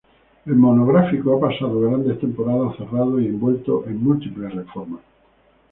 [0.47, 5.01] El monográfico ha pasado grandes temporadas cerrado y envuelto en múltiples reformas.